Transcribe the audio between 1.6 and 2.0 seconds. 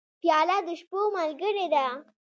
ده.